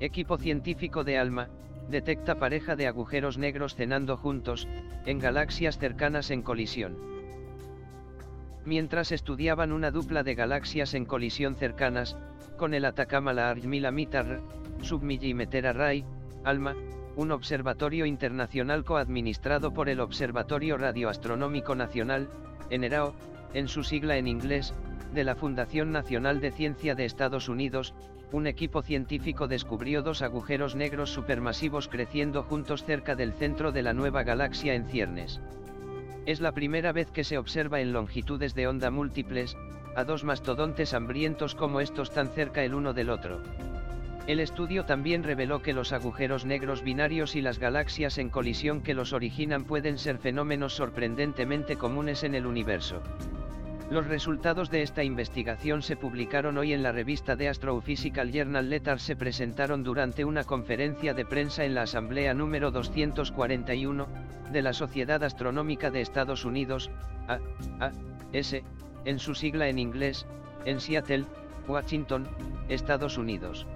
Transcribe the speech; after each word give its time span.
equipo 0.00 0.38
científico 0.38 1.04
de 1.04 1.18
ALMA, 1.18 1.48
detecta 1.88 2.38
pareja 2.38 2.76
de 2.76 2.86
agujeros 2.86 3.38
negros 3.38 3.74
cenando 3.74 4.16
juntos, 4.16 4.68
en 5.06 5.18
galaxias 5.18 5.78
cercanas 5.78 6.30
en 6.30 6.42
colisión. 6.42 6.96
Mientras 8.64 9.12
estudiaban 9.12 9.72
una 9.72 9.90
dupla 9.90 10.22
de 10.22 10.34
galaxias 10.34 10.94
en 10.94 11.06
colisión 11.06 11.56
cercanas, 11.56 12.16
con 12.56 12.74
el 12.74 12.84
Atacama 12.84 13.32
Large 13.32 13.66
Millimeter 13.66 14.40
Submillimeter 14.82 15.66
Array, 15.66 16.04
ALMA, 16.44 16.74
un 17.16 17.32
observatorio 17.32 18.06
internacional 18.06 18.84
coadministrado 18.84 19.72
por 19.72 19.88
el 19.88 20.00
Observatorio 20.00 20.76
Radioastronómico 20.76 21.74
Nacional, 21.74 22.28
ENERAO, 22.70 23.14
en 23.54 23.66
su 23.66 23.82
sigla 23.82 24.18
en 24.18 24.28
inglés, 24.28 24.74
de 25.14 25.24
la 25.24 25.34
Fundación 25.34 25.90
Nacional 25.90 26.40
de 26.40 26.52
Ciencia 26.52 26.94
de 26.94 27.06
Estados 27.06 27.48
Unidos, 27.48 27.94
un 28.32 28.46
equipo 28.46 28.82
científico 28.82 29.48
descubrió 29.48 30.02
dos 30.02 30.20
agujeros 30.22 30.74
negros 30.74 31.10
supermasivos 31.10 31.88
creciendo 31.88 32.42
juntos 32.42 32.84
cerca 32.84 33.14
del 33.14 33.32
centro 33.32 33.72
de 33.72 33.82
la 33.82 33.94
nueva 33.94 34.22
galaxia 34.22 34.74
en 34.74 34.86
ciernes. 34.86 35.40
Es 36.26 36.40
la 36.40 36.52
primera 36.52 36.92
vez 36.92 37.10
que 37.10 37.24
se 37.24 37.38
observa 37.38 37.80
en 37.80 37.92
longitudes 37.92 38.54
de 38.54 38.66
onda 38.66 38.90
múltiples, 38.90 39.56
a 39.96 40.04
dos 40.04 40.24
mastodontes 40.24 40.92
hambrientos 40.92 41.54
como 41.54 41.80
estos 41.80 42.10
tan 42.12 42.28
cerca 42.28 42.62
el 42.62 42.74
uno 42.74 42.92
del 42.92 43.08
otro. 43.08 43.40
El 44.26 44.40
estudio 44.40 44.84
también 44.84 45.24
reveló 45.24 45.62
que 45.62 45.72
los 45.72 45.94
agujeros 45.94 46.44
negros 46.44 46.82
binarios 46.82 47.34
y 47.34 47.40
las 47.40 47.58
galaxias 47.58 48.18
en 48.18 48.28
colisión 48.28 48.82
que 48.82 48.92
los 48.92 49.14
originan 49.14 49.64
pueden 49.64 49.96
ser 49.96 50.18
fenómenos 50.18 50.74
sorprendentemente 50.74 51.76
comunes 51.76 52.22
en 52.24 52.34
el 52.34 52.44
universo. 52.44 53.02
Los 53.90 54.06
resultados 54.06 54.70
de 54.70 54.82
esta 54.82 55.02
investigación 55.02 55.80
se 55.80 55.96
publicaron 55.96 56.58
hoy 56.58 56.74
en 56.74 56.82
la 56.82 56.92
revista 56.92 57.36
de 57.36 57.48
Astrophysical 57.48 58.30
Journal 58.30 58.68
Letters 58.68 59.02
se 59.02 59.16
presentaron 59.16 59.82
durante 59.82 60.26
una 60.26 60.44
conferencia 60.44 61.14
de 61.14 61.24
prensa 61.24 61.64
en 61.64 61.74
la 61.74 61.82
Asamblea 61.82 62.34
número 62.34 62.70
241, 62.70 64.06
de 64.52 64.62
la 64.62 64.74
Sociedad 64.74 65.24
Astronómica 65.24 65.90
de 65.90 66.02
Estados 66.02 66.44
Unidos, 66.44 66.90
A.A.S., 67.28 68.62
en 69.06 69.18
su 69.18 69.34
sigla 69.34 69.68
en 69.68 69.78
inglés, 69.78 70.26
en 70.66 70.80
Seattle, 70.80 71.24
Washington, 71.66 72.28
Estados 72.68 73.16
Unidos. 73.16 73.66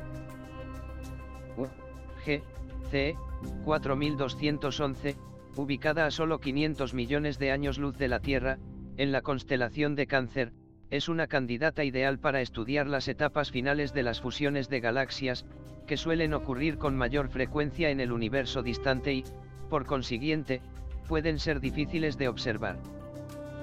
G, 2.27 2.43
C, 2.91 3.17
4211, 3.65 5.17
ubicada 5.57 6.05
a 6.05 6.11
solo 6.11 6.39
500 6.39 6.93
millones 6.93 7.39
de 7.39 7.51
años 7.51 7.79
luz 7.79 7.97
de 7.97 8.09
la 8.09 8.21
Tierra, 8.21 8.59
en 8.97 9.12
la 9.12 9.23
constelación 9.23 9.95
de 9.95 10.07
Cáncer, 10.07 10.53
es 10.91 11.09
una 11.09 11.27
candidata 11.27 11.85
ideal 11.85 12.19
para 12.19 12.43
estudiar 12.43 12.87
las 12.87 13.09
etapas 13.09 13.51
finales 13.51 13.95
de 13.95 14.03
las 14.03 14.21
fusiones 14.21 14.69
de 14.69 14.81
galaxias, 14.81 15.47
que 15.87 15.97
suelen 15.97 16.35
ocurrir 16.35 16.79
con 16.79 16.97
mayor 16.97 17.29
frecuencia 17.29 17.91
en 17.91 18.01
el 18.01 18.13
universo 18.13 18.63
distante 18.63 19.15
y, 19.15 19.25
por 19.70 19.87
consiguiente, 19.87 20.61
pueden 21.09 21.39
ser 21.39 21.61
difíciles 21.61 22.19
de 22.19 22.29
observar. 22.29 22.79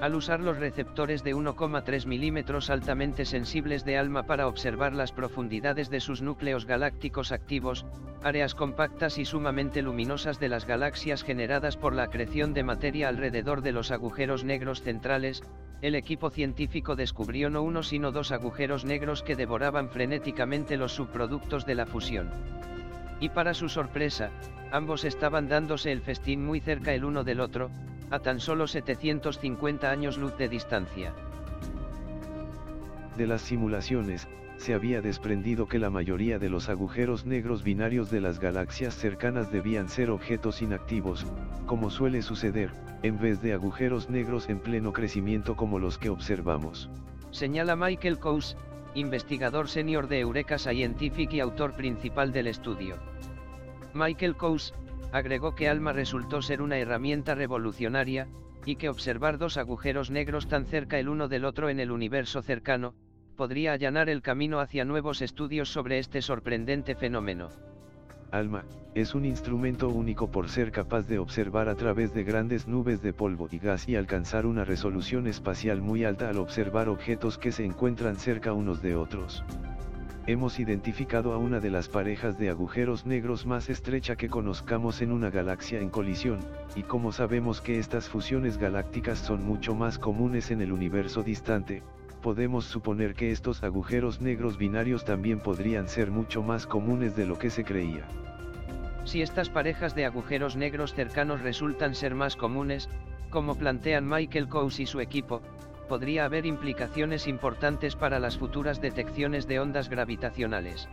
Al 0.01 0.15
usar 0.15 0.39
los 0.39 0.57
receptores 0.57 1.25
de 1.25 1.35
1,3 1.35 2.05
milímetros 2.05 2.69
altamente 2.69 3.25
sensibles 3.25 3.83
de 3.83 3.97
ALMA 3.97 4.23
para 4.23 4.47
observar 4.47 4.93
las 4.93 5.11
profundidades 5.11 5.89
de 5.89 5.99
sus 5.99 6.21
núcleos 6.21 6.65
galácticos 6.65 7.33
activos, 7.33 7.85
áreas 8.23 8.55
compactas 8.55 9.17
y 9.17 9.25
sumamente 9.25 9.81
luminosas 9.81 10.39
de 10.39 10.47
las 10.47 10.65
galaxias 10.65 11.21
generadas 11.23 11.75
por 11.75 11.93
la 11.93 12.03
acreción 12.03 12.53
de 12.53 12.63
materia 12.63 13.09
alrededor 13.09 13.61
de 13.61 13.73
los 13.73 13.91
agujeros 13.91 14.45
negros 14.45 14.81
centrales, 14.83 15.43
el 15.81 15.95
equipo 15.95 16.29
científico 16.29 16.95
descubrió 16.95 17.49
no 17.49 17.61
uno 17.61 17.83
sino 17.83 18.13
dos 18.13 18.31
agujeros 18.31 18.85
negros 18.85 19.21
que 19.21 19.35
devoraban 19.35 19.89
frenéticamente 19.89 20.77
los 20.77 20.93
subproductos 20.93 21.65
de 21.65 21.75
la 21.75 21.85
fusión. 21.85 22.29
Y 23.19 23.29
para 23.29 23.53
su 23.53 23.67
sorpresa, 23.67 24.31
ambos 24.71 25.03
estaban 25.03 25.49
dándose 25.49 25.91
el 25.91 25.99
festín 25.99 26.45
muy 26.45 26.61
cerca 26.61 26.93
el 26.93 27.03
uno 27.03 27.25
del 27.25 27.41
otro, 27.41 27.69
a 28.11 28.19
tan 28.19 28.39
solo 28.39 28.67
750 28.67 29.89
años 29.89 30.17
luz 30.17 30.37
de 30.37 30.49
distancia. 30.49 31.13
De 33.17 33.27
las 33.27 33.41
simulaciones, 33.41 34.27
se 34.57 34.73
había 34.73 35.01
desprendido 35.01 35.67
que 35.67 35.79
la 35.79 35.89
mayoría 35.89 36.37
de 36.37 36.49
los 36.49 36.67
agujeros 36.67 37.25
negros 37.25 37.63
binarios 37.63 38.11
de 38.11 38.19
las 38.19 38.39
galaxias 38.39 38.93
cercanas 38.93 39.51
debían 39.51 39.87
ser 39.87 40.09
objetos 40.09 40.61
inactivos, 40.61 41.25
como 41.65 41.89
suele 41.89 42.21
suceder, 42.21 42.71
en 43.01 43.19
vez 43.19 43.41
de 43.41 43.53
agujeros 43.53 44.09
negros 44.09 44.49
en 44.49 44.59
pleno 44.59 44.91
crecimiento 44.91 45.55
como 45.55 45.79
los 45.79 45.97
que 45.97 46.09
observamos. 46.09 46.89
Señala 47.31 47.77
Michael 47.77 48.19
Coase, 48.19 48.57
investigador 48.95 49.69
senior 49.69 50.07
de 50.07 50.19
Eureka 50.19 50.57
Scientific 50.57 51.31
y 51.33 51.39
autor 51.39 51.73
principal 51.73 52.33
del 52.33 52.47
estudio. 52.47 52.97
Michael 53.93 54.35
Coase, 54.35 54.73
agregó 55.11 55.55
que 55.55 55.69
ALMA 55.69 55.93
resultó 55.93 56.41
ser 56.41 56.61
una 56.61 56.77
herramienta 56.77 57.35
revolucionaria, 57.35 58.27
y 58.65 58.75
que 58.75 58.89
observar 58.89 59.37
dos 59.37 59.57
agujeros 59.57 60.11
negros 60.11 60.47
tan 60.47 60.65
cerca 60.65 60.99
el 60.99 61.09
uno 61.09 61.27
del 61.27 61.45
otro 61.45 61.69
en 61.69 61.79
el 61.79 61.91
universo 61.91 62.41
cercano, 62.41 62.93
podría 63.35 63.73
allanar 63.73 64.09
el 64.09 64.21
camino 64.21 64.59
hacia 64.59 64.85
nuevos 64.85 65.21
estudios 65.21 65.69
sobre 65.71 65.97
este 65.97 66.21
sorprendente 66.21 66.93
fenómeno. 66.95 67.49
ALMA, 68.31 68.65
es 68.95 69.15
un 69.15 69.25
instrumento 69.25 69.89
único 69.89 70.29
por 70.29 70.49
ser 70.49 70.71
capaz 70.71 71.07
de 71.07 71.19
observar 71.19 71.69
a 71.69 71.75
través 71.75 72.13
de 72.13 72.23
grandes 72.23 72.67
nubes 72.67 73.01
de 73.01 73.13
polvo 73.13 73.47
y 73.51 73.57
gas 73.57 73.87
y 73.87 73.95
alcanzar 73.95 74.45
una 74.45 74.65
resolución 74.65 75.25
espacial 75.25 75.81
muy 75.81 76.03
alta 76.03 76.29
al 76.29 76.37
observar 76.37 76.89
objetos 76.89 77.37
que 77.37 77.51
se 77.51 77.65
encuentran 77.65 78.17
cerca 78.17 78.53
unos 78.53 78.81
de 78.81 78.95
otros 78.95 79.43
hemos 80.31 80.59
identificado 80.59 81.33
a 81.33 81.37
una 81.37 81.59
de 81.59 81.71
las 81.71 81.89
parejas 81.89 82.37
de 82.37 82.49
agujeros 82.49 83.05
negros 83.05 83.45
más 83.45 83.69
estrecha 83.69 84.15
que 84.15 84.29
conozcamos 84.29 85.01
en 85.01 85.11
una 85.11 85.29
galaxia 85.31 85.79
en 85.79 85.89
colisión, 85.89 86.39
y 86.75 86.83
como 86.83 87.11
sabemos 87.11 87.61
que 87.61 87.79
estas 87.79 88.07
fusiones 88.07 88.57
galácticas 88.57 89.17
son 89.17 89.43
mucho 89.43 89.73
más 89.73 89.97
comunes 89.97 90.51
en 90.51 90.61
el 90.61 90.71
universo 90.71 91.23
distante, 91.23 91.81
podemos 92.21 92.65
suponer 92.65 93.15
que 93.15 93.31
estos 93.31 93.63
agujeros 93.63 94.21
negros 94.21 94.57
binarios 94.57 95.03
también 95.03 95.39
podrían 95.39 95.87
ser 95.87 96.11
mucho 96.11 96.43
más 96.43 96.67
comunes 96.67 97.15
de 97.15 97.25
lo 97.25 97.39
que 97.39 97.49
se 97.49 97.63
creía. 97.63 98.07
Si 99.05 99.21
estas 99.23 99.49
parejas 99.49 99.95
de 99.95 100.05
agujeros 100.05 100.55
negros 100.55 100.93
cercanos 100.93 101.41
resultan 101.41 101.95
ser 101.95 102.13
más 102.13 102.35
comunes, 102.35 102.87
como 103.31 103.55
plantean 103.55 104.07
Michael 104.07 104.47
Coase 104.47 104.83
y 104.83 104.85
su 104.85 104.99
equipo, 104.99 105.41
podría 105.89 106.23
haber 106.23 106.45
implicaciones 106.45 107.27
importantes 107.27 107.97
para 107.97 108.19
las 108.19 108.37
futuras 108.37 108.79
detecciones 108.79 109.45
de 109.45 109.59
ondas 109.59 109.89
gravitacionales. 109.89 110.87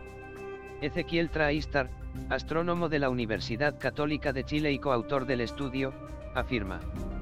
Ezequiel 0.80 1.30
Traistar, 1.30 1.88
astrónomo 2.28 2.88
de 2.88 2.98
la 2.98 3.08
Universidad 3.08 3.78
Católica 3.78 4.32
de 4.32 4.42
Chile 4.42 4.72
y 4.72 4.80
coautor 4.80 5.26
del 5.26 5.42
estudio, 5.42 5.94
afirma. 6.34 6.80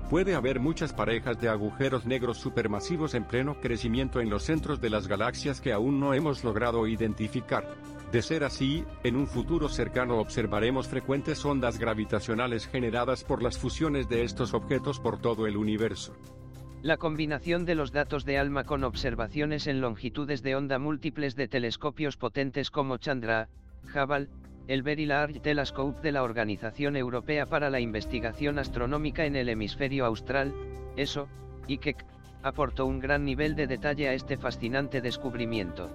Puede 0.08 0.34
haber 0.34 0.60
muchas 0.60 0.92
parejas 0.92 1.40
de 1.40 1.48
agujeros 1.48 2.06
negros 2.06 2.38
supermasivos 2.38 3.14
en 3.14 3.24
pleno 3.24 3.60
crecimiento 3.60 4.20
en 4.20 4.30
los 4.30 4.44
centros 4.44 4.80
de 4.80 4.90
las 4.90 5.08
galaxias 5.08 5.60
que 5.60 5.72
aún 5.72 5.98
no 5.98 6.14
hemos 6.14 6.44
logrado 6.44 6.86
identificar. 6.86 7.74
De 8.12 8.22
ser 8.22 8.44
así, 8.44 8.84
en 9.02 9.16
un 9.16 9.26
futuro 9.26 9.68
cercano 9.68 10.18
observaremos 10.18 10.86
frecuentes 10.86 11.44
ondas 11.44 11.78
gravitacionales 11.78 12.66
generadas 12.66 13.24
por 13.24 13.42
las 13.42 13.58
fusiones 13.58 14.08
de 14.08 14.22
estos 14.22 14.54
objetos 14.54 15.00
por 15.00 15.18
todo 15.18 15.46
el 15.46 15.56
universo. 15.56 16.14
La 16.84 16.98
combinación 16.98 17.64
de 17.64 17.74
los 17.74 17.92
datos 17.92 18.26
de 18.26 18.36
ALMA 18.36 18.64
con 18.64 18.84
observaciones 18.84 19.68
en 19.68 19.80
longitudes 19.80 20.42
de 20.42 20.54
onda 20.54 20.78
múltiples 20.78 21.34
de 21.34 21.48
telescopios 21.48 22.18
potentes 22.18 22.70
como 22.70 22.98
Chandra, 22.98 23.48
Hubble, 23.94 24.28
el 24.68 24.82
Very 24.82 25.06
Large 25.06 25.40
Telescope 25.40 26.02
de 26.02 26.12
la 26.12 26.22
Organización 26.22 26.96
Europea 26.96 27.46
para 27.46 27.70
la 27.70 27.80
Investigación 27.80 28.58
Astronómica 28.58 29.24
en 29.24 29.34
el 29.34 29.48
Hemisferio 29.48 30.04
Austral, 30.04 30.52
ESO, 30.94 31.26
y 31.66 31.78
Keck, 31.78 32.04
aportó 32.42 32.84
un 32.84 33.00
gran 33.00 33.24
nivel 33.24 33.56
de 33.56 33.66
detalle 33.66 34.10
a 34.10 34.12
este 34.12 34.36
fascinante 34.36 35.00
descubrimiento. 35.00 35.88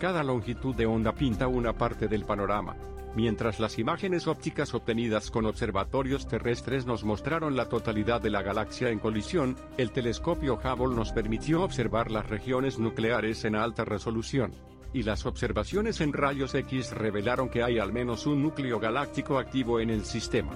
Cada 0.00 0.24
longitud 0.24 0.74
de 0.74 0.86
onda 0.86 1.12
pinta 1.12 1.48
una 1.48 1.74
parte 1.74 2.08
del 2.08 2.24
panorama. 2.24 2.76
Mientras 3.14 3.60
las 3.60 3.78
imágenes 3.78 4.26
ópticas 4.26 4.72
obtenidas 4.72 5.30
con 5.30 5.44
observatorios 5.44 6.26
terrestres 6.26 6.86
nos 6.86 7.04
mostraron 7.04 7.56
la 7.56 7.68
totalidad 7.68 8.22
de 8.22 8.30
la 8.30 8.40
galaxia 8.40 8.88
en 8.88 8.98
colisión, 8.98 9.56
el 9.76 9.90
telescopio 9.90 10.54
Hubble 10.54 10.96
nos 10.96 11.12
permitió 11.12 11.62
observar 11.62 12.10
las 12.10 12.30
regiones 12.30 12.78
nucleares 12.78 13.44
en 13.44 13.54
alta 13.54 13.84
resolución. 13.84 14.52
Y 14.94 15.02
las 15.02 15.26
observaciones 15.26 16.00
en 16.00 16.14
rayos 16.14 16.54
X 16.54 16.92
revelaron 16.92 17.50
que 17.50 17.62
hay 17.62 17.78
al 17.78 17.92
menos 17.92 18.26
un 18.26 18.42
núcleo 18.42 18.80
galáctico 18.80 19.38
activo 19.38 19.78
en 19.78 19.90
el 19.90 20.04
sistema. 20.04 20.52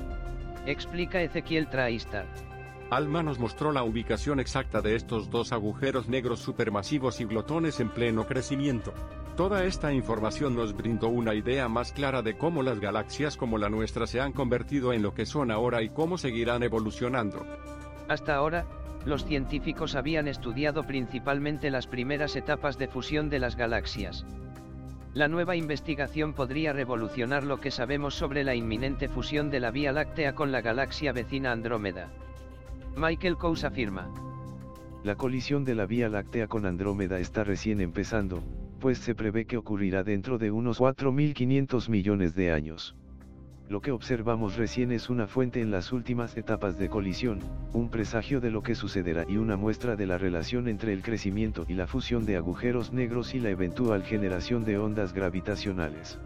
Explica 0.66 1.20
Ezequiel 1.20 1.68
Traistar. 1.68 2.26
ALMA 2.88 3.22
nos 3.22 3.38
mostró 3.38 3.72
la 3.72 3.82
ubicación 3.82 4.38
exacta 4.38 4.80
de 4.80 4.94
estos 4.94 5.28
dos 5.28 5.52
agujeros 5.52 6.08
negros 6.08 6.38
supermasivos 6.38 7.20
y 7.20 7.24
glotones 7.24 7.80
en 7.80 7.90
pleno 7.90 8.26
crecimiento. 8.26 8.94
Toda 9.36 9.64
esta 9.64 9.92
información 9.92 10.56
nos 10.56 10.74
brindó 10.74 11.08
una 11.08 11.34
idea 11.34 11.68
más 11.68 11.92
clara 11.92 12.22
de 12.22 12.38
cómo 12.38 12.62
las 12.62 12.80
galaxias 12.80 13.36
como 13.36 13.58
la 13.58 13.68
nuestra 13.68 14.06
se 14.06 14.18
han 14.18 14.32
convertido 14.32 14.94
en 14.94 15.02
lo 15.02 15.12
que 15.12 15.26
son 15.26 15.50
ahora 15.50 15.82
y 15.82 15.90
cómo 15.90 16.16
seguirán 16.16 16.62
evolucionando. 16.62 17.44
Hasta 18.08 18.34
ahora, 18.34 18.64
los 19.04 19.26
científicos 19.26 19.94
habían 19.94 20.26
estudiado 20.26 20.84
principalmente 20.84 21.70
las 21.70 21.86
primeras 21.86 22.34
etapas 22.34 22.78
de 22.78 22.88
fusión 22.88 23.28
de 23.28 23.38
las 23.38 23.56
galaxias. 23.56 24.24
La 25.12 25.28
nueva 25.28 25.54
investigación 25.54 26.32
podría 26.32 26.72
revolucionar 26.72 27.44
lo 27.44 27.60
que 27.60 27.70
sabemos 27.70 28.14
sobre 28.14 28.42
la 28.42 28.54
inminente 28.54 29.06
fusión 29.06 29.50
de 29.50 29.60
la 29.60 29.70
Vía 29.70 29.92
Láctea 29.92 30.34
con 30.34 30.50
la 30.50 30.62
galaxia 30.62 31.12
vecina 31.12 31.52
Andrómeda. 31.52 32.10
Michael 32.96 33.36
Coase 33.36 33.66
afirma. 33.66 34.10
La 35.04 35.16
colisión 35.16 35.66
de 35.66 35.74
la 35.74 35.84
Vía 35.84 36.08
Láctea 36.08 36.48
con 36.48 36.64
Andrómeda 36.64 37.18
está 37.18 37.44
recién 37.44 37.80
empezando, 37.82 38.42
pues 38.80 38.98
se 38.98 39.14
prevé 39.14 39.46
que 39.46 39.56
ocurrirá 39.56 40.02
dentro 40.02 40.38
de 40.38 40.50
unos 40.50 40.80
4.500 40.80 41.88
millones 41.88 42.34
de 42.34 42.52
años. 42.52 42.94
Lo 43.68 43.80
que 43.80 43.90
observamos 43.90 44.56
recién 44.56 44.92
es 44.92 45.10
una 45.10 45.26
fuente 45.26 45.60
en 45.60 45.72
las 45.72 45.92
últimas 45.92 46.36
etapas 46.36 46.78
de 46.78 46.88
colisión, 46.88 47.40
un 47.72 47.90
presagio 47.90 48.40
de 48.40 48.52
lo 48.52 48.62
que 48.62 48.76
sucederá 48.76 49.24
y 49.28 49.38
una 49.38 49.56
muestra 49.56 49.96
de 49.96 50.06
la 50.06 50.18
relación 50.18 50.68
entre 50.68 50.92
el 50.92 51.02
crecimiento 51.02 51.64
y 51.66 51.74
la 51.74 51.88
fusión 51.88 52.24
de 52.24 52.36
agujeros 52.36 52.92
negros 52.92 53.34
y 53.34 53.40
la 53.40 53.50
eventual 53.50 54.04
generación 54.04 54.64
de 54.64 54.78
ondas 54.78 55.12
gravitacionales. 55.12 56.18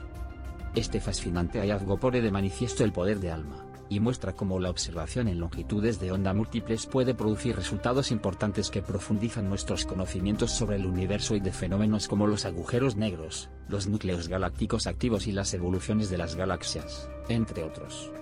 Este 0.75 1.01
fascinante 1.01 1.61
hallazgo 1.61 1.99
pone 1.99 2.21
de 2.21 2.31
manifiesto 2.31 2.85
el 2.85 2.93
poder 2.93 3.21
de 3.21 3.31
alma 3.31 3.70
y 3.91 4.01
muestra 4.01 4.33
cómo 4.33 4.61
la 4.61 4.71
observación 4.71 5.29
en 5.29 5.41
longitudes 5.41 6.01
de 6.01 6.13
onda 6.13 6.33
múltiples 6.33 6.87
puede 6.87 7.13
producir 7.13 7.57
resultados 7.57 8.13
importantes 8.13 8.71
que 8.71 8.83
profundizan 8.83 9.49
nuestros 9.49 9.85
conocimientos 9.85 10.53
sobre 10.53 10.77
el 10.77 10.87
universo 10.87 11.35
y 11.35 11.41
de 11.41 11.53
fenómenos 11.53 12.09
como 12.09 12.29
los 12.29 12.47
agujeros 12.47 12.97
negros, 12.97 13.51
los 13.69 13.89
núcleos 13.89 14.29
galácticos 14.29 14.87
activos 14.87 15.27
y 15.27 15.33
las 15.33 15.53
evoluciones 15.53 16.09
de 16.09 16.19
las 16.19 16.37
galaxias, 16.37 17.11
entre 17.29 17.65
otros. 17.65 18.13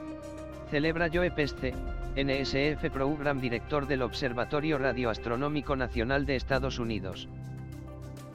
Celebra 0.71 1.11
Joe 1.13 1.31
Peste, 1.31 1.75
NSF 2.17 2.91
Program 2.91 3.41
Director 3.41 3.87
del 3.87 4.03
Observatorio 4.03 4.79
Radioastronómico 4.79 5.77
Nacional 5.77 6.25
de 6.25 6.37
Estados 6.37 6.79
Unidos. 6.79 7.29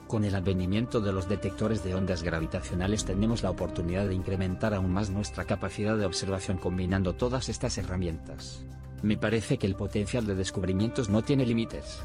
Con 0.06 0.24
el 0.24 0.34
advenimiento 0.34 1.00
de 1.00 1.12
los 1.12 1.28
detectores 1.28 1.82
de 1.82 1.94
ondas 1.94 2.22
gravitacionales 2.22 3.04
tenemos 3.04 3.42
la 3.42 3.50
oportunidad 3.50 4.06
de 4.06 4.14
incrementar 4.14 4.74
aún 4.74 4.92
más 4.92 5.10
nuestra 5.10 5.44
capacidad 5.44 5.96
de 5.96 6.04
observación 6.04 6.58
combinando 6.58 7.14
todas 7.14 7.48
estas 7.48 7.78
herramientas. 7.78 8.64
Me 9.02 9.16
parece 9.16 9.58
que 9.58 9.66
el 9.66 9.76
potencial 9.76 10.26
de 10.26 10.34
descubrimientos 10.34 11.08
no 11.08 11.22
tiene 11.22 11.46
límites. 11.46 12.04